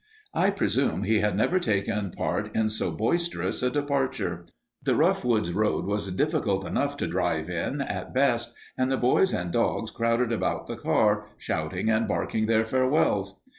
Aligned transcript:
I 0.33 0.49
presume 0.49 1.03
he 1.03 1.19
had 1.19 1.37
never 1.37 1.59
taken 1.59 2.09
part 2.09 2.55
in 2.55 2.69
so 2.71 2.89
boisterous 2.89 3.61
a 3.61 3.69
departure. 3.69 4.47
The 4.81 4.95
rough 4.95 5.23
woods 5.23 5.53
road 5.53 5.85
was 5.85 6.11
difficult 6.15 6.65
enough 6.65 6.97
to 6.97 7.07
drive 7.07 7.51
in 7.51 7.81
at 7.81 8.11
best, 8.11 8.51
and 8.75 8.91
the 8.91 8.97
boys 8.97 9.31
and 9.31 9.51
dogs 9.51 9.91
crowded 9.91 10.31
about 10.31 10.65
the 10.65 10.75
car, 10.75 11.27
shouting 11.37 11.91
and 11.91 12.07
barking 12.07 12.47
their 12.47 12.65
farewells. 12.65 13.43